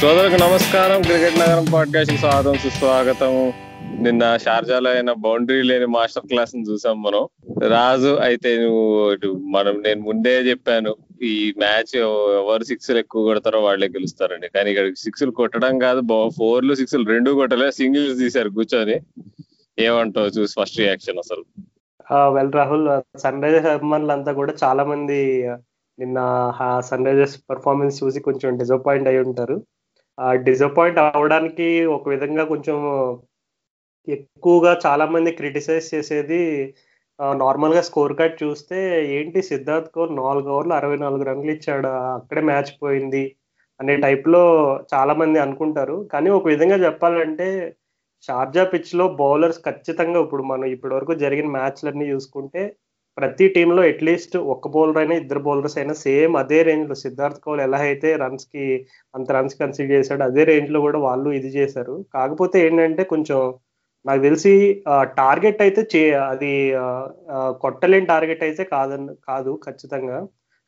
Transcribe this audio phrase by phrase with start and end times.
[0.00, 1.02] సోదరులకు నమస్కారం.
[1.02, 3.52] క్రికెట్ నగరం పాడ్కాస్ట్కి స్వాగతం సుస్వాగతం.
[4.02, 7.28] నిన్న షార్జాలో అయిన బౌండరీ లేని మాస్టర్ క్లాస్ని చూసాం మనం.
[7.68, 13.88] రాజు అయితే నువ్వు ఇటు మనం నేను ముందే చెప్పాను ఈ మ్యాచ్ ఎవరు సిక్స్ ఎక్కువ కొడతారో వాళ్ళే
[13.88, 19.00] గెలుస్తారండి కానీ ఇక్కడ సిక్స్లు కొట్టడం కాదు ఫోర్లు సిక్స్ రెండు కొట్టలే సింగిల్స్ తీశారు కూర్చొని.
[19.78, 20.26] ఏమంటావు?
[20.26, 21.44] చూసి ఫస్ట్ రియాక్షన్ అసలు.
[22.34, 25.48] వెల్ రాహుల్ సన్ రైజర్స్ అభిమానులు అంతా కూడా చాలా మంది
[25.98, 29.62] నిన్న సన్ రైజర్స్ పర్ఫార్మెన్స్ చూసి కొంచెం డిసప్పాయింట్ అయి ఉంటారు.
[30.46, 32.76] డిసప్పాయింట్ అవడానికి ఒక విధంగా కొంచెం
[34.08, 36.40] ఎక్కువగా చాలా మంది క్రిటిసైజ్ చేసేది
[37.42, 38.78] నార్మల్గా స్కోర్ కార్డ్ చూస్తే
[39.16, 43.24] ఏంటి సిద్ధార్థ్ కౌర్ నాలుగు ఓవర్లు అరవై నాలుగు రన్లు ఇచ్చాడు అక్కడే మ్యాచ్ పోయింది
[43.80, 44.42] అనే టైప్లో
[44.94, 45.96] చాలా మంది అనుకుంటారు.
[46.12, 47.48] కానీ ఒక విధంగా చెప్పాలంటే
[48.28, 52.62] షార్జా పిచ్లో బౌలర్స్ ఖచ్చితంగా ఇప్పుడు మనం ఇప్పటి వరకు జరిగిన మ్యాచ్లన్నీ చూసుకుంటే
[53.18, 57.78] ప్రతి టీంలో అట్లీస్ట్ ఒక్క బౌలర్ అయినా ఇద్దరు బౌలర్స్ అయినా సేమ్ అదే రేంజ్లో సిద్ధార్థ్ కౌల్ ఎలా
[57.88, 58.64] అయితే రన్స్కి
[59.14, 61.94] అంత రన్స్ కన్సిడర్ చేశాడు అదే రేంజ్లో కూడా వాళ్ళు ఇది చేశారు.
[62.16, 63.40] కాకపోతే ఏంటంటే కొంచెం
[64.04, 64.52] నాకు తెలిసి
[65.20, 66.50] టార్గెట్ అయితే చే అది
[67.64, 70.18] కొట్టలేని టార్గెట్ అయితే కాదని కాదు ఖచ్చితంగా.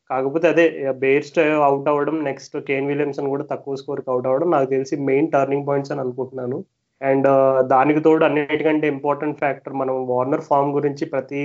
[0.09, 0.65] కాకపోతే అదే
[1.03, 5.67] బేర్స్ట్ అవుట్ అవ్వడం నెక్స్ట్ కేన్ విలియమ్సన్ కూడా తక్కువ స్కోర్కి అవుట్ అవ్వడం నాకు తెలిసి మెయిన్ టర్నింగ్
[5.67, 6.57] పాయింట్స్ అని అనుకుంటున్నాను.
[7.01, 7.27] అండ్
[7.73, 11.43] దానికి తోడు అన్నిటికంటే ఇంపార్టెంట్ ఫ్యాక్టర్ మనం వార్నర్ ఫామ్ గురించి ప్రతి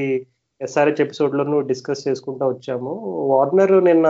[0.61, 2.93] ఎస్ఆర్హెచ్ ఎపిసోడ్లోనూ డిస్కస్ చేసుకుంటూ వచ్చాము.
[3.33, 4.07] వార్నర్ నిన్న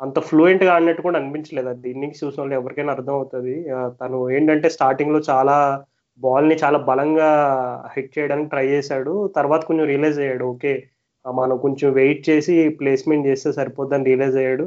[0.00, 1.68] అంత ఫ్లూయెంట్గా ఆడినట్టు కూడా అనిపించలేదు.
[1.68, 3.54] అది ఇన్నింగ్స్ చూసిన వాళ్ళు ఎవరికైనా అర్థం అవుతుంది.
[4.00, 5.56] తను ఏంటంటే స్టార్టింగ్లో చాలా
[6.20, 7.28] బాల్ని చాలా బలంగా
[7.96, 9.12] హిట్ చేయడానికి ట్రై చేశాడు.
[9.36, 10.44] తర్వాత కొంచెం రియలైజ్ అయ్యాడు.
[10.44, 10.72] ఓకే
[11.24, 14.66] మనం కొంచెం వెయిట్ చేసి ప్లేస్మెంట్ చేస్తే సరిపోద్దని రియలైజ్ అయ్యాడు.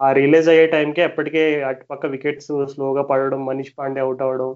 [0.00, 4.50] ఆ రియలైజ్ అయ్యే టైంకి అప్పటికే అటుపక్క వికెట్స్ స్లోగా పడడం మనీష్ పాండే అవుట్ అవ్వడం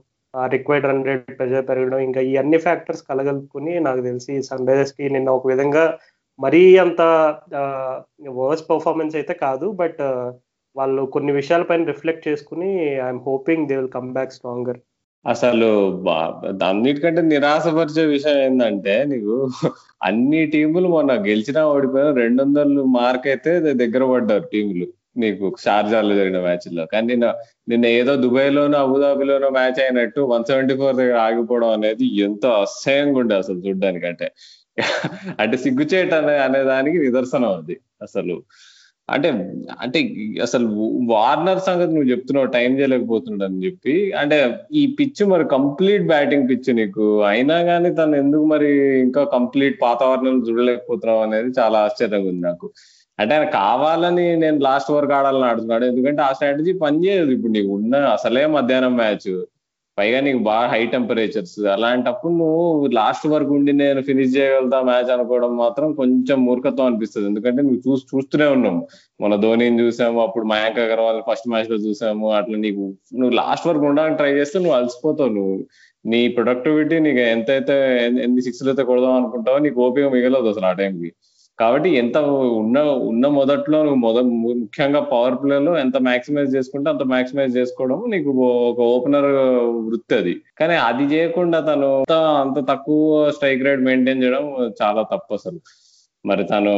[0.47, 5.31] రిక్వైర్డ్ రన్ రేట్ ప్రెజర్ పెరగడం ఇంకా ఈ అన్ని ఫ్యాక్టర్స్ కలగలుపుకుని నాకు తెలిసి సన్ రైజర్స్కి నిన్న
[5.31, 5.85] ఒక విధంగా
[6.39, 7.01] మరీ అంత
[8.41, 10.03] వర్స్ పర్ఫార్మెన్స్ అయితే కాదు బట్
[10.77, 12.71] వాళ్ళు కొన్ని విషయాలపైన రిఫ్లెక్ట్ చేసుకుని
[13.01, 14.79] I'm hoping they will come back stronger
[15.25, 15.69] అసలు
[16.65, 19.35] అన్నిటికంటే నిరాశపరిచే విషయం ఏంటంటే నీకు
[20.03, 24.87] అన్ని టీములు మొన్న గెలిచినా ఓడిపోయినా రెండు వందలు మార్క్ అయితే దగ్గర పడ్డారు టీములు
[25.19, 27.27] నీకు షార్జాలో జరిగిన మ్యాచ్లో కానీ నిన్న
[27.69, 33.19] నిన్న ఏదో దుబాయ్ లోనో అబుదాబిలోనో మ్యాచ్ అయినట్టు వన్ సెవెంటీ ఫోర్ దగ్గర ఆగిపోవడం అనేది ఎంతో అసహ్యంగా
[33.19, 34.29] ఉండే అసలు చూడ్డానికంటే.
[35.41, 38.37] అంటే సిగ్గుచేట అనే అనే దానికి నిదర్శనం అది అసలు.
[39.09, 39.29] అంటే
[39.81, 39.99] అంటే
[40.43, 40.67] అసలు
[41.13, 43.95] వార్నర్ సంగతి నువ్వు చెప్తున్నావు టైం చేయలేకపోతున్నాడని చెప్పి.
[44.13, 44.37] అంటే
[44.73, 47.07] ఈ పిచ్ మరి కంప్లీట్ బ్యాటింగ్ పిచ్ నీకు.
[47.23, 48.71] అయినా కానీ తను ఎందుకు మరి
[49.01, 52.69] ఇంకా కంప్లీట్ వాతావరణం చూడలేకపోతున్నావు అనేది చాలా ఆశ్చర్యంగా ఉంది నాకు.
[53.19, 55.85] అంటే ఆయన కావాలని నేను లాస్ట్ వరకు ఆడాలని ఆడుతున్నాడు.
[55.85, 57.31] ఎందుకంటే ఆ స్ట్రాటజీ పనిచేయదు.
[57.37, 59.31] ఇప్పుడు నీకు ఉన్న అసలే మధ్యాహ్నం మ్యాచ్
[59.99, 65.53] పైగా నీకు బాగా హై టెంపరేచర్స్ అలాంటప్పుడు నువ్వు లాస్ట్ వరకు ఉండి నేను ఫినిష్ చేయగలుగుతా మ్యాచ్ అనుకోవడం
[65.63, 67.27] మాత్రం కొంచెం మూర్ఖత్వం అనిపిస్తుంది.
[67.29, 68.83] ఎందుకంటే నువ్వు చూసి చూస్తూనే ఉన్నాము
[69.21, 70.19] మన ధోనిని చూసాము.
[70.27, 72.29] అప్పుడు మయాంక్ అగర్వాల్ ఫస్ట్ మ్యాచ్లో చూసాము.
[72.39, 72.85] అట్లా నీకు
[73.21, 75.33] నువ్వు లాస్ట్ వరకు ఉండడానికి ట్రై చేస్తే నువ్వు అలసిపోతావు.
[75.39, 75.57] నువ్వు
[76.05, 77.77] నీ ప్రొడక్టివిటీ నీకు ఎంతైతే
[78.27, 81.11] ఎన్ని సిక్స్లు అయితే కొడదాం అనుకుంటావో నీకు ఓపిక మిగలదు అసలు ఆ టైంకి
[81.59, 82.17] కాబట్టి ఎంత
[82.61, 82.79] ఉన్న
[83.11, 88.31] ఉన్న మొదట్లో నువ్వు మొద ముఖ్యంగా పవర్ ప్లేలో ఎంత మాక్సిమైజ్ చేసుకుంటే అంత మాక్సిమైజ్ చేసుకోవడం నీకు
[88.71, 89.29] ఒక ఓపెనర్
[89.89, 90.35] వృత్తి అది.
[90.59, 91.89] కానీ అది చేయకుండా తను
[92.45, 94.45] అంత తక్కువ స్ట్రైక్ రేట్ మెయింటైన్ చేయడం
[94.83, 95.61] చాలా తప్పు అసలు.
[96.27, 96.73] మరి తను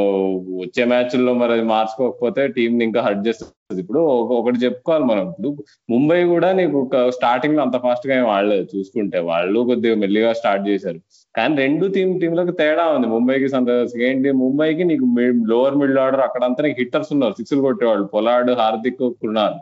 [0.60, 3.80] వచ్చే మ్యాచ్ల్లో మరి అది మార్చుకోకపోతే టీం ఇంకా హర్ట్ చేస్తుంది.
[3.80, 3.98] ఇప్పుడు
[4.38, 5.28] ఒకటి చెప్పుకోవాలి మనం.
[5.28, 9.18] ఇప్పుడు ముంబై కూడా నీకు స్టార్టింగ్లో అంత ఫాస్ట్గా ఏం ఆడలేదు చూసుకుంటే.
[9.18, 11.00] వాళ్ళు కొద్దిగా మెల్లిగా స్టార్ట్ చేశారు.
[11.36, 13.06] కానీ రెండు టీం టీంలకు తేడా ఉంది.
[13.06, 14.30] ముంబైకి సంత ఏంటి?
[14.32, 15.06] ముంబైకి నీకు
[15.46, 17.32] లోవర్ మిడిల్ ఆర్డర్ అక్కడంతా నీకు హిట్టర్స్ ఉన్నారు.
[17.32, 18.06] సిక్స్లు కొట్టేవాళ్ళు.
[18.06, 19.54] పొలాడ్ హార్దిక్ కృణాల్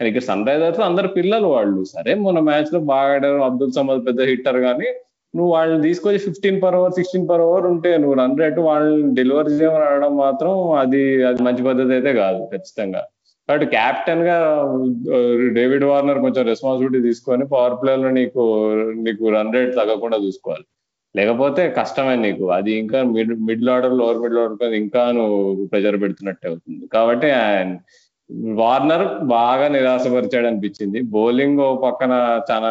[0.00, 1.84] కానీ ఇక్కడ సన్ రైజర్స్ అందరు పిల్లలు వాళ్ళు.
[1.84, 3.42] సరే మన మ్యాచ్లో బాగా ఆడారు.
[3.42, 4.86] అబ్దుల్ సమద్ పెద్ద హిట్టర్ కానీ
[5.34, 9.52] నువ్వు వాళ్ళని తీసుకొచ్చి fifteen per hour sixteen per hour ఉంటే నువ్వు రన్ రేట్ వాళ్ళని డెలివరీ
[9.60, 10.52] చేయమని అనడం మాత్రం
[10.82, 13.02] అది అది మంచి పద్ధతి అయితే కాదు ఖచ్చితంగా.
[13.48, 14.36] కాబట్టి క్యాప్టెన్గా
[15.56, 18.44] డేవిడ్ వార్నర్ కొంచెం రెస్పాన్సిబిలిటీ తీసుకొని పవర్ ప్లేయర్లో నీకు
[19.06, 20.64] నీకు రన్ రేట్ తగ్గకుండా చూసుకోవాలి.
[21.14, 22.44] లేకపోతే కష్టమే నీకు.
[22.58, 26.84] అది ఇంకా mid middle order lower middle order ఇంకా నువ్వు ప్రెజర్ పెడుతున్నట్టే అవుతుంది.
[26.96, 27.28] కాబట్టి
[28.60, 29.04] వార్నర్
[29.36, 32.12] బాగా నిరాశపరిచాడు అనిపించింది బౌలింగ్ పక్కన
[32.50, 32.70] చాలా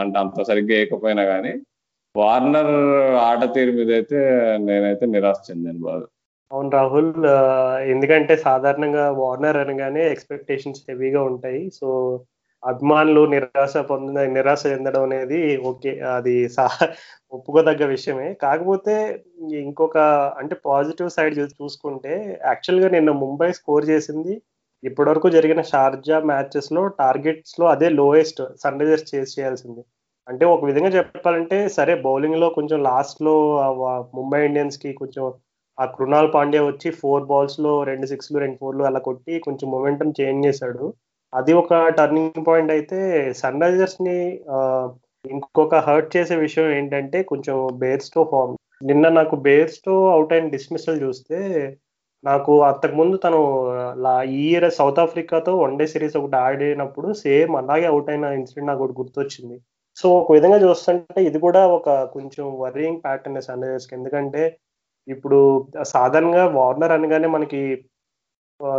[0.00, 1.52] అంటే అంత సరిగ్గా వేయకపోయినా కానీ
[2.14, 2.74] వార్నర్
[3.28, 4.18] ఆట తీరు మీద అయితే
[4.58, 6.06] నేనైతే నిరాశ చెందాను బాగా.
[6.50, 7.10] అవును రాహుల్
[7.92, 11.62] ఎందుకంటే సాధారణంగా వార్నర్ అనగానే ఎక్స్పెక్టేషన్స్ హెవీగా ఉంటాయి.
[11.78, 11.88] సో
[12.62, 15.40] అభిమానులు నిరాశ పొందిన నిరాశ చెందడం అనేది
[15.70, 15.92] ఓకే.
[16.16, 16.64] అది సా
[17.32, 18.28] ఒప్పుకోదగ్గ విషయమే.
[18.44, 18.94] కాకపోతే
[19.62, 19.96] ఇంకొక
[20.40, 22.14] అంటే పాజిటివ్ సైడ్ చూసుకుంటే
[22.44, 24.34] యాక్చువల్గా నిన్న ముంబై స్కోర్ చేసింది.
[24.82, 29.82] ఇప్పటివరకు జరిగిన షార్జా మ్యాచెస్లో టార్గెట్స్లో అదే లోయెస్ట్ సన్ రైజర్స్ చేసి చేయాల్సింది.
[30.28, 33.34] అంటే ఒక విధంగా చెప్పాలంటే సరే బౌలింగ్లో కొంచెం లాస్ట్లో
[34.18, 35.24] ముంబై ఇండియన్స్కి కొంచెం
[35.78, 40.46] ఆ కృణాల్ పాండ్యా వచ్చి ఫోర్ బాల్స్లో రెండు సిక్స్లు రెండు ఫోర్లు అలా కొట్టి కొంచెం మొమెంటం చేంజ్
[40.46, 40.86] చేశాడు.
[41.32, 42.98] అది ఒక టర్నింగ్ పాయింట్ అయితే
[43.40, 44.16] సన్ రైజర్స్ని
[45.24, 51.38] ఇంకొక హర్ట్ చేసే విషయం ఏంటంటే కొంచెం బేర్స్టో ఫామ్ నిన్న నాకు బేర్స్టో అవుట్ అయిన డిస్మిసల్ చూస్తే
[52.24, 53.40] నాకు అంతకుముందు తను
[54.32, 58.82] ఈ ఇయర్ సౌత్ ఆఫ్రికాతో వన్ డే సిరీస్ ఒకటి ఆడినప్పుడు సేమ్ అలాగే అవుట్ అయిన ఇన్సిడెంట్ నాకు
[58.84, 59.56] ఒకటి గుర్తొచ్చింది.
[59.98, 64.42] సో ఒక విధంగా చూస్తుంటే ఇది కూడా ఒక కొంచెం వరింగ్ ప్యాటర్న్ సన్ రైజర్స్కి ఎందుకంటే
[65.08, 65.38] ఇప్పుడు
[65.92, 67.60] సాధారణంగా వార్నర్ అనగానే మనకి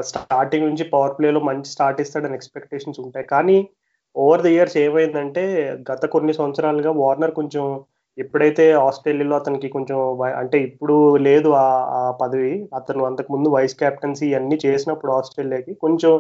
[0.10, 3.25] స్టార్టింగ్ నుంచి పవర్ ప్లేలో మంచి స్టార్ట్ ఇస్తాడని ఎక్స్పెక్టేషన్స్ ఉంటాయి.
[3.33, 3.57] కానీ
[4.16, 5.44] ఓవర్ ది ఇయర్స్ ఏమైందంటే
[5.89, 7.63] గత కొన్ని సంవత్సరాలుగా వార్నర్ కొంచెం
[8.18, 9.98] ఎప్పుడైతే ఆస్ట్రేలియాలో అతనికి కొంచెం
[10.42, 10.95] అంటే ఇప్పుడు
[11.27, 11.65] లేదు ఆ
[12.22, 16.13] పదవి అతను అంతకు ముందు వైస్ కెప్టెన్సీ అన్ని చేసినప్పుడు ఆస్ట్రేలియాకి కొంచెం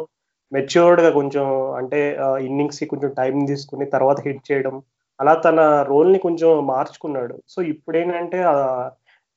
[0.51, 1.45] మెచ్యూర్డ్గా కొంచెం
[1.79, 1.99] అంటే
[2.47, 4.75] ఇన్నింగ్స్కి కొంచెం టైం తీసుకుని తర్వాత హిట్ చేయడం
[5.19, 5.59] అలా తన
[5.91, 7.35] రోల్ని కొంచెం మార్చుకున్నాడు.
[7.53, 8.39] సో ఇప్పుడు ఏంటంటే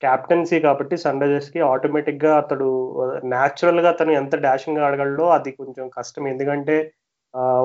[0.03, 2.69] క్యాప్టెన్సీ కాబట్టి సన్ రైజర్స్కి కి ఆటోమేటిక్గా అతడు
[3.33, 6.25] న్యాచురల్గా తను ఎంత డాషింగ్ ఆడగలడో అది కొంచెం కష్టం.
[6.33, 6.77] ఎందుకంటే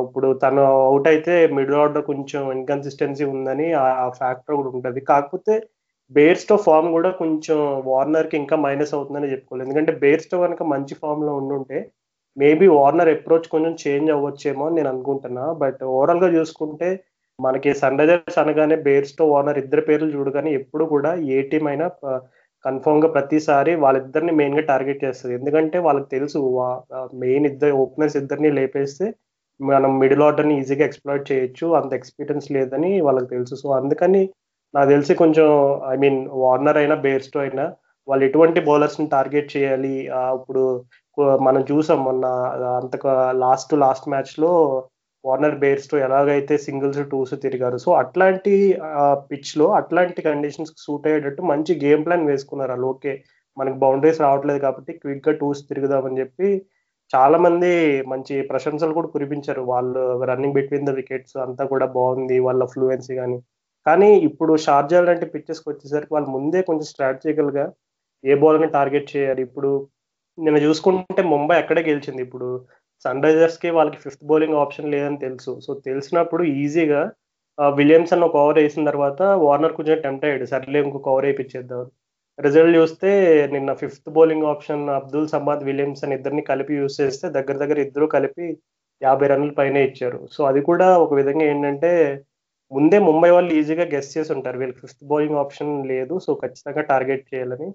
[0.06, 5.00] ఇప్పుడు తను అవుట్ అయితే మిడిల్ ఆర్డర్ కొంచెం ఇన్కన్సిస్టెన్సీ ఉందని ఆ ఫ్యాక్టర్ కూడా ఉంటుంది.
[5.12, 5.54] కాకపోతే
[6.12, 7.58] బేర్స్టో ఫామ్ కూడా కొంచెం
[7.92, 9.66] వార్నర్కి ఇంకా మైనస్ అవుతుందని చెప్పుకోవాలి.
[9.68, 11.80] ఎందుకంటే బేర్స్టో కనుక మంచి ఫామ్లో ఉండుంటే
[12.38, 15.46] మేబీ వార్నర్ అప్రోచ్ కొంచెం చేంజ్ అవ్వచ్చేమో అని నేను అనుకుంటున్నా.
[15.64, 16.90] బట్ ఓవరాల్గా చూసుకుంటే
[17.40, 21.88] మనకి సన్ రైజర్స్ అనగానే బేర్స్టో వార్నర్ ఇద్దరు పేర్లు చూడు కానీ ఎప్పుడు కూడా ఏ టీం అయినా
[22.66, 25.34] కన్ఫర్మ్గా ప్రతిసారి వాళ్ళిద్దరిని మెయిన్గా టార్గెట్ చేస్తుంది.
[25.40, 26.40] ఎందుకంటే వాళ్ళకి తెలుసు
[27.24, 29.08] మెయిన్ ఇద్దరు ఓపెనర్స్ ఇద్దరిని లేపేస్తే
[29.60, 31.68] మనం మిడిల్ ఆర్డర్ని ఈజీగా ఎక్స్ప్లోర్ చేయొచ్చు.
[31.80, 33.54] అంత ఎక్స్పీరియన్స్ లేదని వాళ్ళకి తెలుసు.
[33.64, 34.24] సో అందుకని
[34.74, 35.48] నాకు తెలిసి కొంచెం
[35.94, 37.66] ఐ మీన్ వార్నర్ అయినా బేర్స్టో అయినా
[38.08, 39.96] వాళ్ళు ఎటువంటి బౌలర్స్ని టార్గెట్ చేయాలి?
[40.40, 40.64] ఇప్పుడు
[41.48, 42.26] మనం చూసాం మొన్న
[42.80, 42.96] అంత
[43.44, 44.52] లాస్ట్ లాస్ట్ మ్యాచ్లో
[45.24, 47.78] వార్నర్ బేర్స్తో ఎలాగైతే సింగిల్స్ టూస్ తిరిగారు.
[47.86, 48.54] సో అట్లాంటి
[49.32, 53.14] పిచ్లో అట్లాంటి కండిషన్స్ సూట్ అయ్యేటట్టు మంచి గేమ్ ప్లాన్ వేసుకున్నారు అలా ఓకే
[53.58, 56.50] మనకి బౌండరీస్ రావట్లేదు కాబట్టి క్విక్గా టూస్ తిరుగుదామని చెప్పి
[57.12, 57.72] చాలా మంది
[58.14, 59.62] మంచి ప్రశంసలు కూడా కురిపించారు.
[59.74, 63.38] వాళ్ళు రన్నింగ్ బిట్వీన్ ద వికెట్స్ అంతా కూడా బాగుంది వాళ్ళ ఫ్లూయెన్సీ కానీ
[63.86, 67.66] కానీ ఇప్పుడు షార్జా లాంటి పిచ్చెస్కి వచ్చేసరికి వాళ్ళు ముందే కొంచెం స్ట్రాటజికల్గా
[68.24, 69.42] ఏ బాల్ని టార్గెట్ చేయాలి?
[69.48, 69.70] ఇప్పుడు
[70.38, 72.22] నేను చూసుకుంటే ముంబై అక్కడే గెలిచింది.
[72.28, 72.48] ఇప్పుడు
[73.06, 75.52] సన్ రైజర్స్కి వాళ్ళకి ఫిఫ్త్ బౌలింగ్ ఆప్షన్ లేదని తెలుసు.
[75.66, 77.02] సో తెలిసినప్పుడు ఈజీగా
[77.80, 80.46] విలియమ్సన్ ఒక ఓవర్ వేసిన తర్వాత వార్నర్ కొంచెం టెంప్ట్ అయ్యాడు.
[80.54, 81.84] సర్లే ఇంకొక ఓవర్ వేయించేద్దాం
[82.46, 83.12] రిజల్ట్ చూస్తే
[83.54, 88.48] నిన్న fifth bowling option Abdul Samad Williamson ఇద్దరిని కలిపి యూస్ చేస్తే దగ్గర దగ్గర ఇద్దరు కలిపి
[89.02, 90.20] యాభై రన్ల పైనే ఇచ్చారు.
[90.36, 91.92] సో అది కూడా ఒక విధంగా ఏంటంటే
[92.72, 94.58] ముందే ముంబై వాళ్ళు ఈజీగా గెస్ట్ చేసి ఉంటారు.
[94.62, 96.16] వీళ్ళకి ఫిఫ్త్ బౌలింగ్ ఆప్షన్ లేదు.
[96.26, 97.68] సో ఖచ్చితంగా టార్గెట్ చేయాలని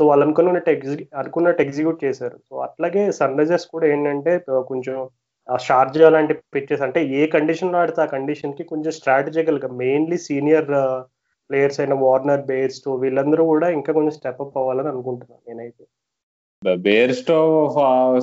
[0.00, 2.36] సో వాళ్ళు అనుకున్నట్టు ఎగ్జి అనుకున్నట్టు ఎగ్జిక్యూట్ చేశారు.
[2.48, 4.32] సో అట్లాగే సన్ రైజర్స్ కూడా ఏంటంటే
[4.70, 4.96] కొంచెం
[5.48, 10.68] షార్జా లాంటి పిచ్చెస్ అంటే ఏ కండిషన్లో ఆడితే ఆ కండిషన్కి కొంచెం స్ట్రాటజికల్గా మెయిన్లీ సీనియర్
[11.50, 15.84] ప్లేయర్స్ అయిన వార్నర్ బేర్స్టో వీళ్ళందరూ కూడా ఇంకా కొంచెం స్టెప్ అప్ అవ్వాలని అనుకుంటున్నాను నేనైతే.
[16.86, 17.38] బేర్స్టో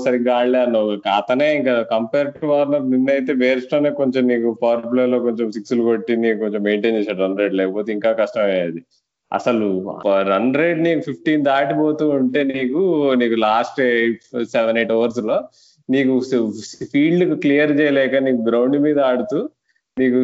[0.05, 0.89] సరిగ్గా ఆడలే అన్నావు.
[1.19, 6.15] అతనే ఇంకా కంపేర్ టు వార్నర్ నిన్నైతే బేర్స్టోనే కొంచెం నీకు పవర్ ప్లే లో కొంచెం సిక్స్లు కొట్టి
[6.23, 8.81] నీకు కొంచెం మెయింటైన్ చేశాడు రన్ రేట్ లేకపోతే ఇంకా కష్టం అయ్యేది
[9.33, 13.81] అసలు రన్ రేట్ నీకు ఫిఫ్టీన్ దాటిపోతూ ఉంటే నీకు నీకు లాస్ట్
[14.45, 15.43] సెవెన్ ఎయిట్ ఓవర్స్లో
[15.89, 16.21] నీకు
[16.93, 19.49] ఫీల్డ్ క్లియర్ చేయలేక నీకు గ్రౌండ్ మీద ఆడుతూ
[19.99, 20.15] నీకు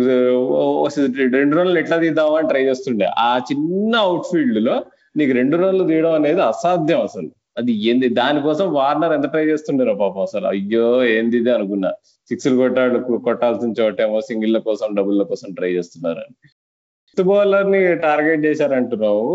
[1.35, 3.05] రెండు రన్లు ఎట్లా తీద్దామని ట్రై చేస్తుండే.
[3.05, 4.83] ఆ చిన్న అవుట్ ఫీల్డ్లో
[5.17, 7.29] నీకు రెండు రన్లు తీయడం అనేది అసాధ్యం అసలు.
[7.57, 8.10] అది ఏంది?
[8.10, 10.48] దానికోసం వార్నర్ ఎంత ట్రై చేస్తుండేరో పాపం అసలు.
[10.48, 11.91] అయ్యో ఏంది అనుకున్నా.
[12.29, 16.50] సిక్స్లు కొట్టాడు కొట్టాల్సిన చోటేమో సింగిళ్ళ కోసం డబుల్ల కోసం ట్రై చేస్తున్నారని.
[17.17, 19.25] ఫిఫ్త్ బౌలర్ని టార్గెట్ చేశారంటున్నావు.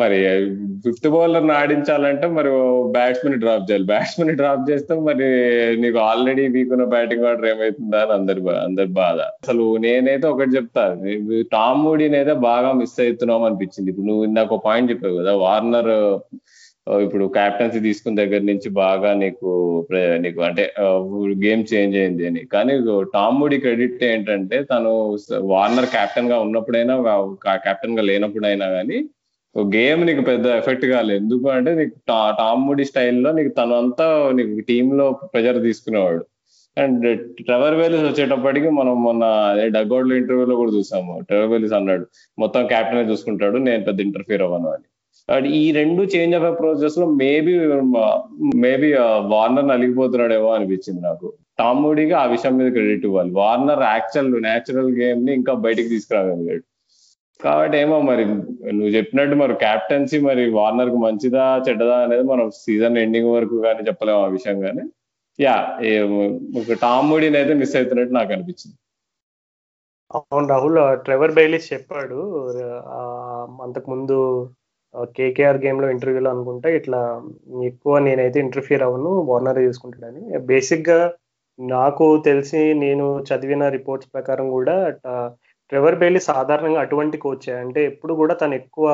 [0.00, 0.18] మరి
[0.84, 2.50] ఫిఫ్త్ బౌలర్ని ఆడించాలంటే మరి
[2.96, 3.86] బ్యాట్స్మెన్ డ్రాప్ చేయాలి.
[3.90, 5.28] బ్యాట్స్మెన్ డ్రాప్ చేస్తే మరి
[5.82, 9.18] నీకు ఆల్రెడీ వీకున్న బ్యాటింగ్ ఆర్డర్ ఏమైతుందా అని అందరి అందరి బాధ.
[9.42, 10.84] అసలు నేనైతే ఒకటి చెప్తా
[11.56, 13.90] టామ్ మూడీని అయితే బాగా మిస్ అవుతున్నాం అనిపించింది.
[13.90, 15.92] ఇప్పుడు నువ్వు ఇందాక ఒక పాయింట్ చెప్పావు కదా వార్నర్
[16.86, 19.50] ఇప్పుడు క్యాప్టెన్సీ తీసుకున్న దగ్గర నుంచి బాగా నీకు
[20.24, 20.64] నీకు అంటే
[21.44, 22.40] గేమ్ చేంజ్ అయింది అని.
[22.54, 22.72] కానీ
[23.14, 24.92] టామ్ మూడీ క్రెడిట్ ఏంటంటే తను
[25.52, 26.96] వార్నర్ కెప్టెన్గా ఉన్నప్పుడైనా
[27.66, 28.98] కెప్టెన్గా లేనప్పుడైనా కానీ
[29.76, 31.18] గేమ్ నీకు పెద్ద ఎఫెక్ట్ కాలేదు.
[31.22, 31.94] ఎందుకు అంటే నీకు
[32.40, 34.06] టామ్ మూడీ స్టైల్లో నీకు తను అంతా
[34.38, 36.22] నీకు టీమ్లో ప్రెజర్ తీసుకునేవాడు.
[36.76, 37.06] అండ్
[37.46, 41.14] ట్రెవర్ వేలిస్ వచ్చేటప్పటికి మనం మొన్న అదే డగౌట్లో ఇంటర్వ్యూలో కూడా చూసాము.
[41.28, 42.04] ట్రెవర్ వేలిస్ అన్నాడు
[42.38, 44.86] మొత్తం క్యాప్టెన్ చూసుకుంటాడు నేను పెద్ద ఇంటర్ఫీర్ అవ్వను అని.
[45.58, 47.52] ఈ రెండు చేంజ్ ఆఫ్ అప్రోచెస్లో మేబీ
[48.64, 48.88] మేబీ
[49.34, 51.26] వార్నర్ నలిగిపోతున్నాడేమో అనిపించింది నాకు.
[51.60, 53.30] టామూడిగా ఆ విషయం మీద క్రెడిట్ ఇవ్వాలి.
[53.40, 56.64] వార్నర్ యాక్చువల్ న్యాచురల్ గేమ్ని ఇంకా బయటికి తీసుకురాగలిగాడు.
[57.40, 58.24] కాబట్టి ఏమో మరి
[58.78, 64.20] నువ్వు చెప్పినట్టు మరి క్యాప్టెన్సీ మరి వార్నర్కు మంచిదా చెడ్డదా అనేది మనం సీజన్ ఎండింగ్ వరకు కానీ చెప్పలేము
[64.26, 64.84] ఆ విషయం కానీ.
[65.38, 65.54] యా
[66.84, 68.76] టామూడిని అయితే మిస్ అవుతున్నట్టు నాకు అనిపించింది.
[70.10, 72.18] అవును రాహుల్ ట్రెవర్ బైలీస్ చెప్పాడు
[73.66, 74.16] అంతకు ముందు
[75.16, 77.00] కేకేఆర్ గేమ్లో ఇంటర్వ్యూలో అనుకుంటే ఇట్లా
[77.64, 80.98] ఎక్కువ నేనైతే ఇంటర్ఫియర్ అవ్వను వార్నర్ తీసుకుంటాడని బేసిక్గా
[81.58, 84.76] నాకు తెలిసి నేను చదివిన రిపోర్ట్స్ ప్రకారం కూడా
[85.72, 88.86] ట్రెవర్ బెయిలీ సాధారణంగా అటువంటి కోచే అంటే ఎప్పుడు కూడా తను ఎక్కువ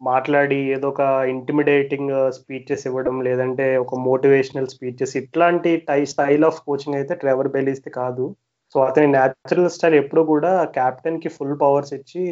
[0.00, 1.02] మాట్లాడి ఏదో ఒక
[1.34, 7.90] ఇంటిమిడేటింగ్ స్పీచెస్ ఇవ్వడం లేదంటే ఒక మోటివేషనల్ స్పీచెస్ ఇట్లాంటి టై స్టైల్ ఆఫ్ కోచింగ్ అయితే ట్రెవర్ బెయిలీస్ది
[7.90, 8.26] కాదు.
[8.74, 12.22] సో అతని న్యాచురల్ స్టైల్ ఎప్పుడు కూడా కెప్టెన్కి ఫుల్ పవర్స్ ఇచ్చి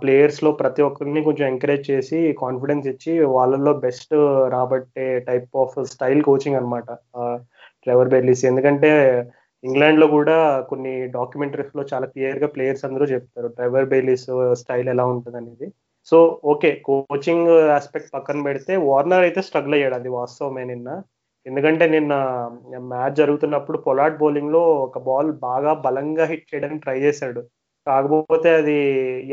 [0.00, 4.14] ప్లేయర్స్లో ప్రతి ఒక్కరిని కొంచెం ఎంకరేజ్ చేసి కాన్ఫిడెన్స్ ఇచ్చి వాళ్ళల్లో బెస్ట్
[4.56, 6.88] రాబట్టే టైప్ ఆఫ్ స్టైల్ కోచింగ్ అనమాట
[7.86, 8.90] ట్రెవర్ బెర్లీస్ ఎందుకంటే
[9.64, 10.36] ఇంగ్లాండ్లో కూడా
[10.70, 14.26] కొన్ని డాక్యుమెంటరీస్లో చాలా క్లియర్గా ప్లేయర్స్ అందరూ చెప్తారు ట్రెవర్ బెర్లీస్
[14.62, 15.68] స్టైల్ ఎలా ఉంటుంది అనేది
[16.12, 16.18] సో
[16.52, 20.88] ఓకే కోచింగ్ ఆస్పెక్ట్ పక్కన పెడితే వార్నర్ అయితే స్ట్రగుల్ అయ్యాడు అది వాస్తవమే నిన్న.
[21.46, 22.12] ఎందుకంటే నిన్న
[22.92, 27.42] మ్యాచ్ జరుగుతున్నప్పుడు పొలాట్ బౌలింగ్లో ఒక బాల్ బాగా బలంగా హిట్ చేయడానికి ట్రై చేశాడు.
[27.88, 28.76] కాకపోతే అది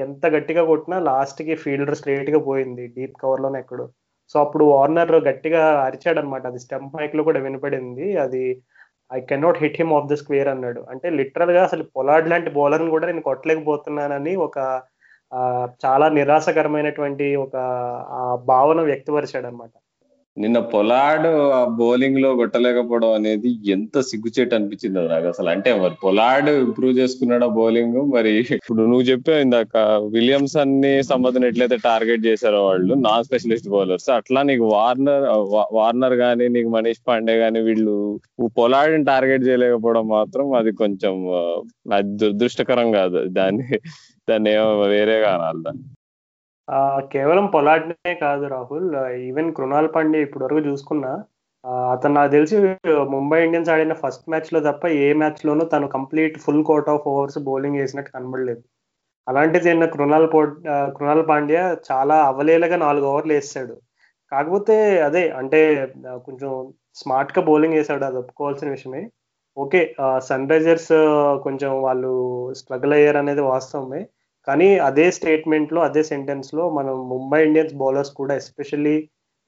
[0.05, 3.85] ఎంత గట్టిగా కొట్టినా లాస్ట్కి ఫీల్డర్ స్ట్రేట్గా పోయింది డీప్ కవర్లోనే ఎక్కడు.
[4.31, 8.07] సో అప్పుడు వార్నర్ గట్టిగా అరిచాడు అనమాట అది స్టెంప్ మైక్లో కూడా వినపడింది.
[8.25, 8.43] అది
[9.11, 10.81] I cannot hit him off the square అన్నాడు.
[10.91, 14.57] అంటే లిటరల్గా అసలు పొలాడ్ లాంటి బౌలర్ని కూడా నేను కొట్టలేకపోతున్నానని ఒక
[15.83, 17.55] చాలా నిరాశకరమైనటువంటి ఒక
[18.51, 19.73] భావన వ్యక్తపరిచాడు అనమాట
[20.37, 25.49] నిన్న పొలాడు ఆ బౌలింగ్లో కొట్టలేకపోవడం అనేది ఎంత సిగ్గుచేట్ అనిపించింది నాకు అసలు.
[25.49, 29.77] అంటే మరి పొలాడు ఇంప్రూవ్ చేసుకున్నాడా బౌలింగ్ మరి ఇప్పుడు నువ్వు చెప్పావు ఇందాక
[30.11, 35.25] విలియమ్సన్ని సంబంధం ఎట్లయితే టార్గెట్ చేశారో వాళ్ళు నాన్ స్పెషలిస్ట్ బౌలర్స్ అట్లా నీకు వార్నర్
[35.71, 37.95] వార్నర్ గానీ నీకు మనీష్ పాండే గానీ వీళ్ళు
[38.57, 41.15] పొలాడుని టార్గెట్ చేయలేకపోవడం మాత్రం అది కొంచెం
[41.93, 43.23] అది దురదృష్టకరం కాదు.
[43.29, 43.67] దాన్ని
[44.29, 45.83] దాన్ని ఏమో వేరేగా అనాలి దాన్ని
[47.13, 48.87] కేవలం పొలాడ్నే కాదు రాహుల్.
[49.29, 51.11] ఈవెన్ కృణాల్ పాండే ఇప్పటి వరకు చూసుకున్నా
[51.93, 52.55] అతను నాకు తెలిసి
[53.15, 57.39] ముంబై ఇండియన్స్ ఆడిన ఫస్ట్ మ్యాచ్లో తప్ప ఏ మ్యాచ్ లోనూ తను complete full quota of overs
[57.47, 58.61] bowling వేసినట్టు కనబడలేదు.
[59.27, 60.39] అలాంటిది నిన్న కృణాల్ పో
[60.97, 63.75] కృణాల్ పాండ్యా చాలా అవలేలగా నాలుగు ఓవర్లు వేస్తాడు.
[64.31, 64.75] కాకపోతే
[65.07, 65.59] అదే అంటే
[66.27, 66.51] కొంచెం
[67.01, 69.03] స్మార్ట్గా బౌలింగ్ వేసాడు అది ఒప్పుకోవాల్సిన విషయమే.
[69.57, 69.81] ఓకే
[70.29, 70.91] సన్ రైజర్స్
[71.45, 72.11] కొంచెం వాళ్ళు
[72.59, 74.01] స్ట్రగుల్ అయ్యారు అనేది వాస్తవమే.
[74.47, 78.97] కానీ అదే స్టేట్మెంట్లో అదే సెంటెన్స్లో మనం ముంబై ఇండియన్స్ బౌలర్స్ కూడా ఎస్పెషల్లీ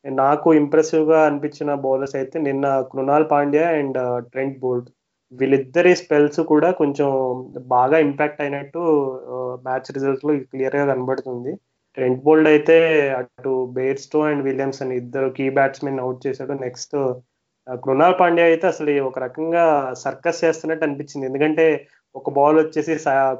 [0.05, 3.97] నాకు ఇంప్రెసివ్గా అనిపించిన బౌలర్స్ అయితే నిన్న Krunal Pandya and
[4.31, 4.89] Trent Boult
[5.33, 7.09] వీళ్ళిద్దరి స్పెల్స్ కూడా కొంచెం
[7.67, 8.81] బాగా ఇంపాక్ట్ అయినట్టు
[9.35, 11.51] uh, మ్యాచ్ రిజల్ట్స్లో క్లియర్గా కనబడుతుంది.
[11.97, 12.75] ట్రెంట్ బోల్డ్ అయితే
[13.19, 16.53] అటు బేర్స్టో అండ్ విలియమ్స్ అని ఇద్దరు కీ బ్యాట్స్మెన్ అవుట్ చేశాడు.
[16.65, 16.95] నెక్స్ట్
[17.67, 19.63] కృణాల్ పాండ్యా అయితే అసలు ఒక రకంగా
[20.03, 21.25] సర్కస్ చేస్తున్నట్టు అనిపించింది.
[21.27, 21.65] ఎందుకంటే
[22.19, 22.93] ఒక బాల్ వచ్చేసి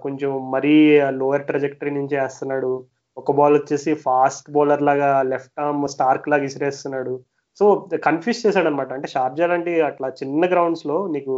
[0.06, 0.76] కొంచెం మరీ
[1.22, 2.72] లోయర్ ట్రజెక్టరీ నుంచి వేస్తున్నాడు.
[3.18, 7.14] ఒక బాల్ వచ్చేసి ఫాస్ట్ బౌలర్ లాగా లెఫ్ట్ ఆర్మ్ స్టార్క్ లాగా ఇసిరేస్తున్నాడు.
[7.60, 7.66] సో
[8.08, 11.36] కన్ఫ్యూజ్ చేశాడు అనమాట అంటే షార్జా లాంటి అట్లా చిన్న గ్రౌండ్స్లో నీకు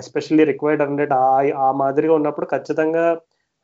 [0.00, 1.14] ఎస్పెషల్లీ రిక్వైర్డ్ హండ్రెడ్
[1.64, 3.04] ఆ మాదిరిగా ఉన్నప్పుడు ఖచ్చితంగా